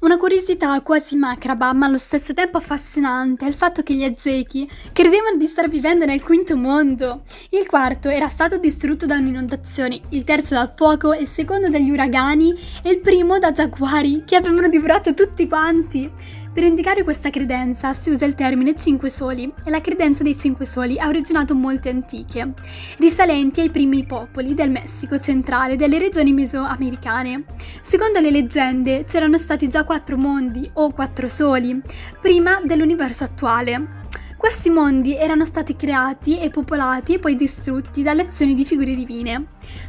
Una 0.00 0.16
curiosità 0.16 0.80
quasi 0.82 1.16
macraba, 1.16 1.72
ma 1.72 1.86
allo 1.86 1.96
stesso 1.96 2.32
tempo 2.34 2.58
affascinante, 2.58 3.46
è 3.46 3.48
il 3.48 3.54
fatto 3.54 3.82
che 3.82 3.94
gli 3.94 4.04
Aztechi 4.04 4.70
credevano 4.92 5.38
di 5.38 5.46
star 5.46 5.68
vivendo 5.68 6.04
nel 6.04 6.22
quinto 6.22 6.56
mondo. 6.56 7.22
Il 7.50 7.66
quarto 7.66 8.08
era 8.08 8.28
stato 8.28 8.58
distrutto 8.58 9.06
da 9.06 9.16
un'inondazione, 9.16 9.98
il 10.10 10.22
terzo 10.22 10.54
dal 10.54 10.72
fuoco, 10.76 11.14
il 11.14 11.26
secondo 11.26 11.68
dagli 11.68 11.90
uragani 11.90 12.54
e 12.80 12.90
il 12.90 13.00
primo 13.00 13.40
da 13.40 13.50
giaguari 13.50 14.22
che 14.24 14.36
avevano 14.36 14.68
divorato 14.68 15.14
tutti 15.14 15.48
quanti. 15.48 16.36
Per 16.52 16.66
indicare 16.66 17.04
questa 17.04 17.30
credenza 17.30 17.94
si 17.94 18.10
usa 18.10 18.24
il 18.24 18.34
termine 18.34 18.74
cinque 18.74 19.10
soli 19.10 19.52
e 19.64 19.70
la 19.70 19.80
credenza 19.80 20.24
dei 20.24 20.36
cinque 20.36 20.64
soli 20.64 20.98
ha 20.98 21.06
originato 21.06 21.54
molte 21.54 21.88
antiche, 21.88 22.54
risalenti 22.98 23.60
ai 23.60 23.70
primi 23.70 24.04
popoli 24.04 24.54
del 24.54 24.70
Messico 24.70 25.20
centrale 25.20 25.74
e 25.74 25.76
delle 25.76 25.98
regioni 25.98 26.32
mesoamericane. 26.32 27.44
Secondo 27.80 28.18
le 28.18 28.32
leggende 28.32 29.04
c'erano 29.04 29.38
stati 29.38 29.68
già 29.68 29.84
quattro 29.84 30.16
mondi 30.16 30.68
o 30.74 30.90
quattro 30.90 31.28
soli 31.28 31.80
prima 32.20 32.60
dell'universo 32.64 33.22
attuale. 33.22 33.96
Questi 34.36 34.70
mondi 34.70 35.16
erano 35.16 35.44
stati 35.44 35.76
creati 35.76 36.40
e 36.40 36.50
popolati 36.50 37.14
e 37.14 37.18
poi 37.18 37.36
distrutti 37.36 38.02
dalle 38.02 38.22
azioni 38.22 38.54
di 38.54 38.64
figure 38.64 38.94
divine. 38.94 39.46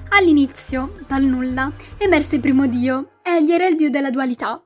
All'inizio, 0.09 0.99
dal 1.07 1.23
nulla, 1.23 1.71
emerse 1.97 2.35
il 2.35 2.41
primo 2.41 2.67
dio, 2.67 3.11
egli 3.23 3.51
era 3.51 3.67
il 3.67 3.75
dio 3.75 3.89
della 3.89 4.09
dualità, 4.09 4.61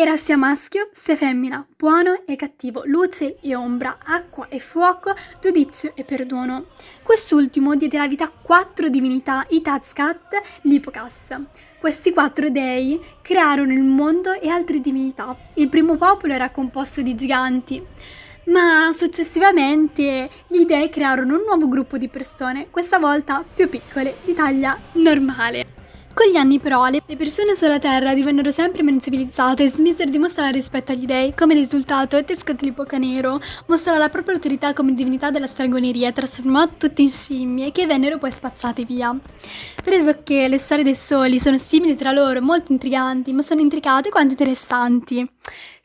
era 0.00 0.16
sia 0.16 0.36
maschio 0.36 0.90
sia 0.92 1.16
femmina, 1.16 1.66
buono 1.76 2.22
e 2.24 2.36
cattivo, 2.36 2.82
luce 2.84 3.36
e 3.40 3.56
ombra, 3.56 3.98
acqua 4.04 4.46
e 4.46 4.60
fuoco, 4.60 5.12
giudizio 5.40 5.90
e 5.96 6.04
perdono. 6.04 6.66
Quest'ultimo 7.02 7.74
diede 7.74 7.98
la 7.98 8.06
vita 8.06 8.26
a 8.26 8.30
quattro 8.30 8.88
divinità, 8.88 9.44
i 9.48 9.60
Tazcat, 9.60 10.40
l'Ipocas. 10.62 11.34
Questi 11.80 12.12
quattro 12.12 12.48
dei 12.48 13.04
crearono 13.20 13.72
il 13.72 13.82
mondo 13.82 14.30
e 14.34 14.48
altre 14.48 14.78
divinità. 14.78 15.36
Il 15.54 15.68
primo 15.68 15.96
popolo 15.96 16.32
era 16.32 16.50
composto 16.50 17.02
di 17.02 17.16
giganti. 17.16 17.84
Ma 18.44 18.94
successivamente 18.96 20.30
gli 20.46 20.64
dei 20.64 20.90
crearono 20.90 21.34
un 21.34 21.42
nuovo 21.44 21.66
gruppo 21.66 21.98
di 21.98 22.06
persone, 22.06 22.68
questa 22.70 23.00
volta 23.00 23.42
più 23.42 23.68
piccole, 23.68 24.18
di 24.24 24.32
taglia 24.32 24.78
normale. 24.92 25.77
Con 26.18 26.32
gli 26.32 26.36
anni 26.36 26.58
però 26.58 26.88
le 26.88 27.00
persone 27.16 27.54
sulla 27.54 27.78
Terra 27.78 28.12
divennero 28.12 28.50
sempre 28.50 28.82
meno 28.82 28.98
civilizzate 28.98 29.62
e 29.62 29.68
smisero 29.68 30.10
di 30.10 30.18
mostrare 30.18 30.50
rispetto 30.50 30.90
agli 30.90 31.06
dei. 31.06 31.32
Come 31.32 31.54
risultato, 31.54 32.24
Tezcatlipoca 32.24 32.98
Nero 32.98 33.40
mostrò 33.66 33.96
la 33.96 34.08
propria 34.08 34.34
autorità 34.34 34.72
come 34.72 34.94
divinità 34.94 35.30
della 35.30 35.46
stregoneria 35.46 36.08
e 36.08 36.12
trasformò 36.12 36.70
tutte 36.76 37.02
in 37.02 37.12
scimmie 37.12 37.70
che 37.70 37.86
vennero 37.86 38.18
poi 38.18 38.32
spazzate 38.32 38.82
via. 38.82 39.16
Preso 39.80 40.16
che 40.24 40.48
le 40.48 40.58
storie 40.58 40.82
dei 40.82 40.96
soli 40.96 41.38
sono 41.38 41.56
simili 41.56 41.94
tra 41.94 42.10
loro, 42.10 42.42
molto 42.42 42.72
intriganti, 42.72 43.32
ma 43.32 43.42
sono 43.42 43.60
intricate 43.60 44.08
quanto 44.08 44.32
interessanti. 44.32 45.24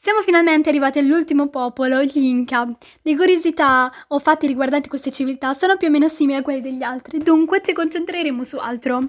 Siamo 0.05 0.21
finalmente 0.21 0.67
arrivati 0.67 0.99
all'ultimo 0.99 1.47
popolo, 1.47 2.03
gli 2.03 2.23
Inca. 2.23 2.67
Le 3.03 3.15
curiosità 3.15 3.89
o 4.09 4.19
fatti 4.19 4.47
riguardanti 4.47 4.89
queste 4.89 5.13
civiltà 5.13 5.53
sono 5.53 5.77
più 5.77 5.87
o 5.87 5.91
meno 5.91 6.09
simili 6.09 6.37
a 6.37 6.41
quelli 6.41 6.59
degli 6.59 6.83
altri, 6.83 7.19
dunque 7.19 7.61
ci 7.63 7.71
concentreremo 7.71 8.43
su 8.43 8.57
altro. 8.57 8.99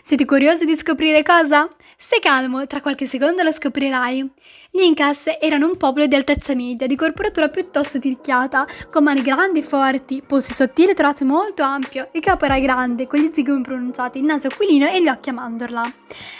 Siete 0.00 0.24
curiosi 0.24 0.64
di 0.64 0.76
scoprire 0.76 1.24
cosa? 1.24 1.68
Stai 1.98 2.20
calmo, 2.20 2.68
tra 2.68 2.80
qualche 2.80 3.08
secondo 3.08 3.42
lo 3.42 3.50
scoprirai. 3.50 4.30
Gli 4.76 4.82
Incas 4.82 5.20
erano 5.38 5.68
un 5.68 5.76
popolo 5.76 6.06
di 6.06 6.16
altezza 6.16 6.52
media, 6.52 6.88
di 6.88 6.96
corporatura 6.96 7.48
piuttosto 7.48 8.00
tirchiata, 8.00 8.66
con 8.90 9.04
mani 9.04 9.22
grandi 9.22 9.60
e 9.60 9.62
forti, 9.62 10.20
polsi 10.26 10.52
sottili 10.52 10.90
e 10.90 10.94
torace 10.94 11.24
molto 11.24 11.62
ampio, 11.62 12.08
il 12.10 12.20
capo 12.20 12.44
era 12.44 12.58
grande, 12.58 13.06
con 13.06 13.20
gli 13.20 13.30
zigomi 13.32 13.62
pronunciati, 13.62 14.18
il 14.18 14.24
naso 14.24 14.48
aquilino 14.48 14.88
e 14.88 15.00
gli 15.00 15.06
occhi 15.06 15.28
a 15.28 15.32
mandorla. 15.32 15.92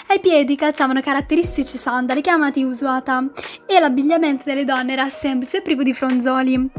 Ai 0.09 0.19
piedi 0.19 0.57
calzavano 0.57 1.01
caratteristici 1.01 1.77
sandali 1.77 2.23
chiamati 2.23 2.65
usuata 2.65 3.25
e 3.67 3.79
l'abbigliamento 3.79 4.43
delle 4.47 4.65
donne 4.65 4.95
era 4.95 5.09
semplice 5.11 5.59
e 5.59 5.63
privo 5.63 5.85
di 5.85 5.95
fronzoli. 5.95 6.71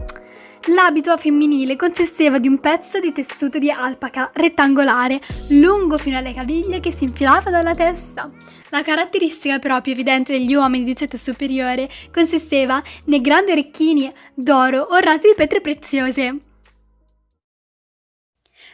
L'abito 0.67 1.15
femminile 1.17 1.75
consisteva 1.75 2.39
di 2.39 2.47
un 2.47 2.60
pezzo 2.60 2.99
di 2.99 3.12
tessuto 3.12 3.60
di 3.60 3.69
alpaca 3.69 4.32
rettangolare, 4.34 5.21
lungo 5.49 5.95
fino 5.97 6.17
alle 6.17 6.34
caviglie 6.34 6.80
che 6.80 6.91
si 6.91 7.04
infilava 7.04 7.51
dalla 7.51 7.75
testa. 7.75 8.32
La 8.69 8.82
caratteristica 8.82 9.60
però 9.60 9.80
più 9.82 9.91
evidente 9.91 10.32
degli 10.32 10.56
uomini 10.56 10.84
di 10.84 10.95
ceto 10.95 11.17
superiore 11.17 11.89
consisteva 12.12 12.82
nei 13.06 13.21
grandi 13.21 13.51
orecchini 13.51 14.12
d'oro 14.34 14.88
ornati 14.89 15.28
di 15.28 15.34
pietre 15.36 15.62
preziose. 15.62 16.38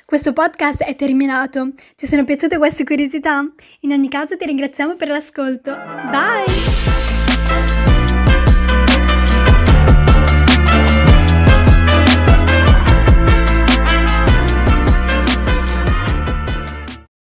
Questo 0.05 0.33
podcast 0.33 0.83
è 0.83 0.95
terminato. 0.95 1.71
Ti 1.95 2.05
sono 2.05 2.23
piaciute 2.23 2.57
queste 2.57 2.83
curiosità? 2.83 3.45
In 3.81 3.91
ogni 3.91 4.09
caso 4.09 4.35
ti 4.37 4.45
ringraziamo 4.45 4.95
per 4.95 5.09
l'ascolto. 5.09 5.71
Bye! 6.09 6.90